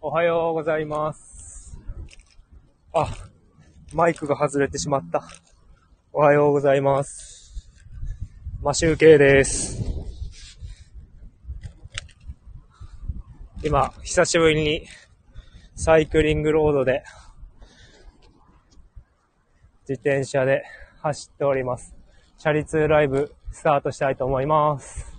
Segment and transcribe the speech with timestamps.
[0.00, 1.76] おはようございます。
[2.92, 3.08] あ、
[3.92, 5.24] マイクが外れてしまった。
[6.12, 7.68] おはようございます。
[8.62, 9.82] マシュウケイです。
[13.64, 14.86] 今、久しぶりに
[15.74, 17.02] サイクリングロードで
[19.88, 20.62] 自転車で
[21.02, 21.96] 走っております。
[22.38, 25.17] チャリ通ライブスタートしたいと思います。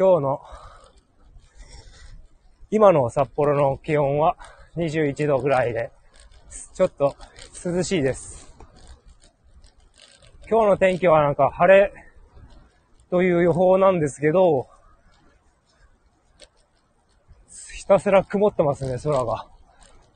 [0.00, 0.40] 今日の、
[2.70, 4.34] 今の札幌の気温は
[4.76, 5.90] 21度ぐらいで、
[6.72, 7.14] ちょっと
[7.62, 8.50] 涼しいです。
[10.48, 11.92] 今日の天気はなんか晴れ
[13.10, 14.68] という予報なんですけど、
[17.76, 19.48] ひたすら曇ってますね、空が。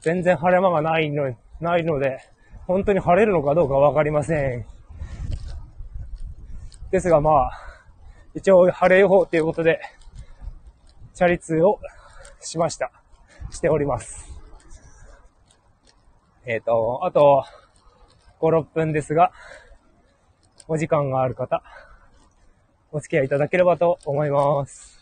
[0.01, 2.21] 全然晴れ間がないの、ないので、
[2.67, 4.65] 本当に晴れるのかどうかわかりません。
[6.91, 7.64] ですがまあ、
[8.35, 9.81] 一応晴れ予報ということで、
[11.15, 11.79] チャリ通を
[12.41, 12.91] しました。
[13.51, 14.29] しております。
[16.45, 17.45] えっ、と、あと、
[18.41, 19.31] 5、6分ですが、
[20.67, 21.63] お時間がある方、
[22.91, 24.99] お付き合いいただければと思います。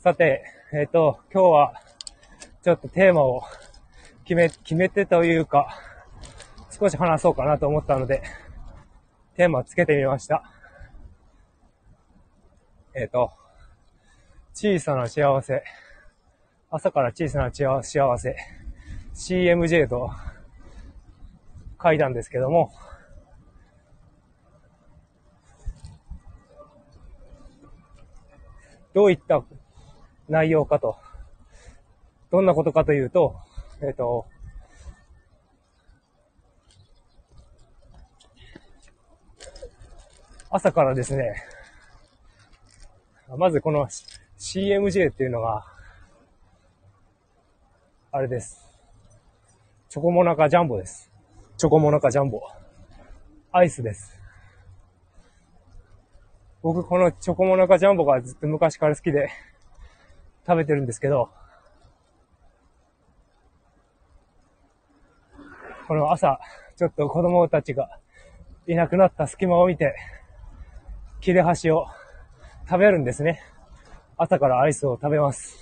[0.00, 0.42] さて、
[0.72, 1.74] えっ、と、今日は、
[2.64, 3.44] ちょっとテーマを
[4.24, 5.78] 決め、決めてというか、
[6.76, 8.22] 少し話そうかなと思ったので、
[9.36, 10.57] テーマつけてみました。
[13.00, 13.30] えっ、と、
[14.52, 15.62] 小さな幸せ。
[16.68, 18.36] 朝から小さな幸せ。
[19.14, 20.10] CMJ と
[21.80, 22.72] 書いたんですけども、
[28.94, 29.44] どういった
[30.28, 30.96] 内容かと、
[32.32, 33.36] どんなことかというと、
[33.80, 34.26] えっ、と、
[40.50, 41.36] 朝からですね、
[43.36, 43.86] まずこの
[44.38, 45.66] CMJ っていうのが、
[48.10, 48.66] あれです。
[49.90, 51.10] チョコモナカジャンボです。
[51.58, 52.40] チョコモナカジャンボ。
[53.52, 54.18] アイスです。
[56.62, 59.28] 僕このチョコモナカジャンボがずっと昔から好きで
[60.46, 61.28] 食べてるんですけど、
[65.86, 66.40] この朝、
[66.76, 67.98] ちょっと子供たちが
[68.66, 69.96] いなくなった隙間を見て、
[71.20, 71.88] 切れ端を
[72.70, 73.40] 食べるんですね。
[74.18, 75.56] 朝からアイスを食べます。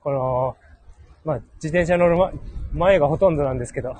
[0.00, 0.56] この、
[1.24, 2.16] まあ、自転車乗る
[2.72, 3.94] 前がほとんどなんですけど、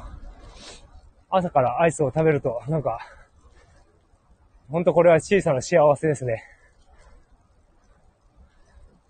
[1.30, 2.98] 朝からアイスを食べると、なんか、
[4.68, 6.42] ほんとこれは小さな幸せですね。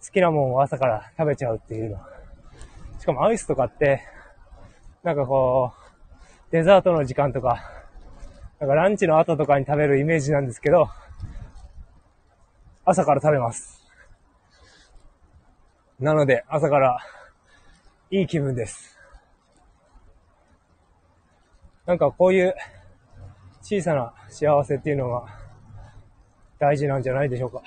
[0.04, 1.98] 好きなもんを朝から食べちゃうっていうの。
[3.00, 4.02] しかもアイスとかって、
[5.02, 7.62] なんかこう、デザートの時間とか、
[8.60, 10.90] なんかランチの後とかに食べるイメージなんですけど、
[12.90, 13.86] 朝から食べます。
[16.00, 16.98] なので、朝から
[18.10, 18.98] いい気分です。
[21.84, 22.54] なんかこういう
[23.60, 25.26] 小さな幸せっていうのが
[26.58, 27.62] 大事なんじゃないでしょうか。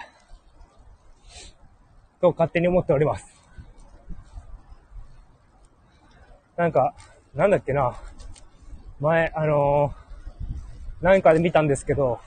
[2.19, 3.27] と勝手に思っております。
[6.57, 6.95] なんか、
[7.35, 7.95] なんだっけな。
[8.99, 12.19] 前、あのー、何かで見たんですけど、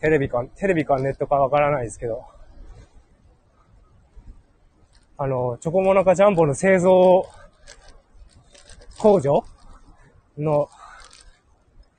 [0.00, 2.24] テレビか、テレビかネットかわからないですけど、
[5.16, 7.26] あの、チョコモナカジャンボの製造
[8.98, 9.44] 工場
[10.36, 10.68] の、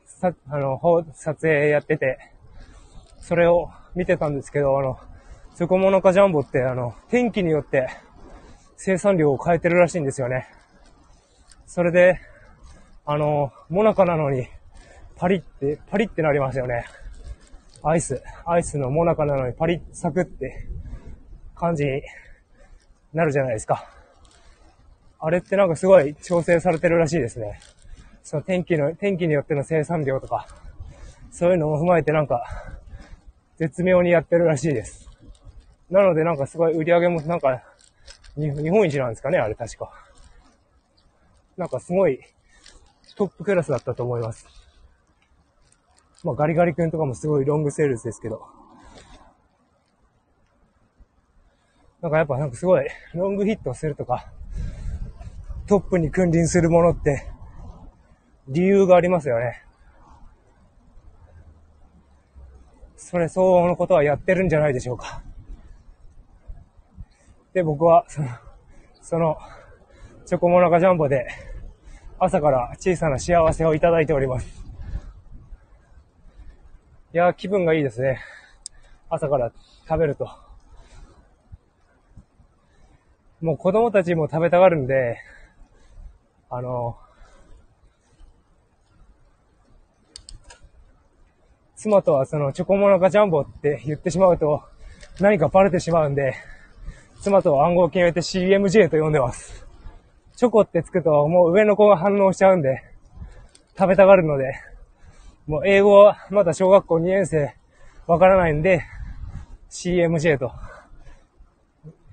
[0.06, 0.80] さ、あの、
[1.14, 2.18] 撮影やってて、
[3.20, 4.98] それを見てたんですけど、あの、
[5.56, 7.90] チョコモナカジャンボって、あの、天気によって
[8.78, 10.48] 生産量を変えてるらしいんですよね。
[11.68, 12.22] それで、
[13.06, 14.48] あの、モナカなのに、
[15.18, 16.86] パリって、パリってなりますよね。
[17.84, 20.68] アイス、アイスのモナカなのにパリッ、サクって
[21.56, 22.02] 感じに
[23.14, 23.86] なるじゃないですか。
[25.20, 27.60] あれってなんかすごい調整されてるらしいですね。
[28.24, 30.48] その天気の、天気によっての生産量とか、
[31.32, 32.44] そういうのも踏まえてなんか、
[33.58, 35.10] 絶妙にやってるらしいです。
[35.90, 37.64] なのでなんかすごい売り上げもなんか、
[38.36, 39.92] 日本一なんですかね、あれ確か。
[41.58, 42.20] なんかすごい
[43.16, 44.48] トップクラスだったと思います。
[46.24, 48.42] まあガリガリ君とかもすごいロングセールスですけど。
[52.02, 54.32] なんかやっぱなんかすごいロングヒットするとか、
[55.68, 57.28] トップに君臨するものって
[58.48, 59.64] 理由がありますよね。
[62.96, 65.24] それ相応のことはやってるんじゃないでしょうか。
[67.54, 68.28] で、僕は、その、
[69.02, 69.38] その、
[70.26, 71.28] チョコモナカジャンボで、
[72.20, 74.69] 朝から小さな幸せをいただいております。
[77.12, 78.20] いやー、気分がいいですね。
[79.10, 79.52] 朝から
[79.88, 80.30] 食べると。
[83.42, 85.18] もう子供たちも食べたがるんで、
[86.52, 86.98] あの、
[91.76, 94.64] 妻とはそのチョコモナカジャンボって言ってしまうと
[95.20, 96.36] 何かバレてしまうんで、
[97.22, 99.66] 妻と暗号を決めて CMJ と呼んでます。
[100.36, 102.84] チョコってつくともう上の子が反応しちゃうんで、
[103.76, 104.54] 食べたがるので、
[105.50, 107.56] もう英語はまだ小学校2年生
[108.06, 108.84] わからないんで、
[109.72, 110.52] CMJ と、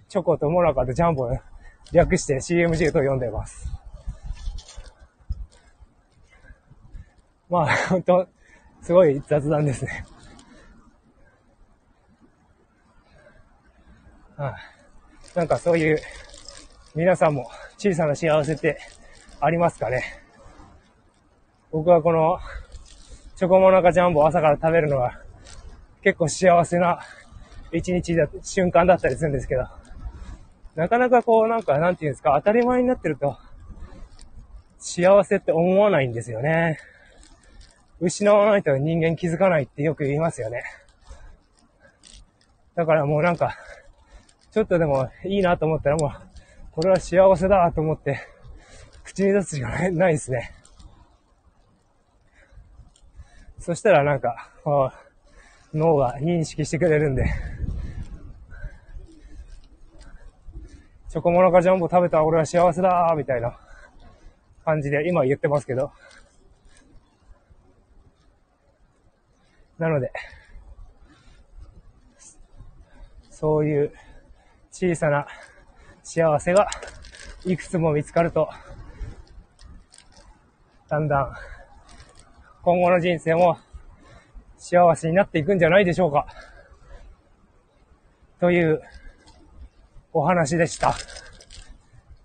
[0.08, 1.28] チョコとモナカとジャンボ
[1.92, 3.70] 略して CMJ と呼んでます。
[7.50, 8.26] まあ、本当
[8.80, 10.06] すごい雑談ですね。
[14.38, 14.56] はあ、
[15.34, 15.98] なんかそういう
[16.94, 18.78] 皆さんも小さな幸せって
[19.40, 20.22] ありますかね？
[21.70, 22.38] 僕はこの
[23.36, 25.20] チョコモナカジャンボを朝から食べるのが
[26.02, 27.00] 結構幸せな
[27.70, 29.66] 一日だ、瞬間だったりするんですけど、
[30.74, 33.36] なかなかこうなんかなんていうんですか当たり前になってると
[34.78, 36.78] 幸せって思わないんですよね。
[38.00, 40.62] 失わないと人間気づかないってよく言いますよね。
[42.74, 43.58] だからもうなんか、
[44.50, 46.10] ちょっとでもいいなと思ったらもう、
[46.70, 48.18] これは幸せだと思って、
[49.04, 50.55] 口に出すしかないないですね。
[53.66, 54.52] そしたらなんか、
[55.74, 57.24] 脳が認識してくれるんで、
[61.08, 63.58] チョコモナカジャンボ食べた俺は幸せだみたいな
[64.64, 65.90] 感じで今言ってますけど、
[69.80, 70.12] なので、
[73.30, 73.92] そういう
[74.70, 75.26] 小さな
[76.04, 76.68] 幸せが
[77.44, 78.48] いくつも見つかると、
[80.88, 81.55] だんだん
[82.66, 83.58] 今後の人生も
[84.56, 86.26] 幸せになっていくんじゃないでしょうか。
[88.40, 88.82] という
[90.12, 90.96] お話でした。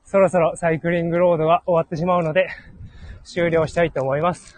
[0.03, 2.49] そろそろサイクリングロードが終わってしまうので
[3.23, 4.57] 終了したいと思います。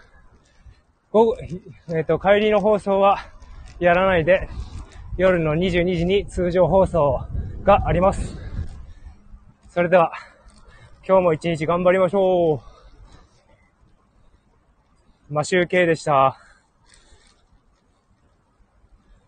[1.12, 3.18] 午後、えっ、ー、と、帰りの放送は
[3.78, 4.48] やらないで、
[5.18, 7.26] 夜の22時に通常放送
[7.62, 8.38] があります。
[9.68, 10.12] それでは、
[11.06, 12.73] 今日も一日頑張りましょう。
[15.30, 16.43] マシューケイでした。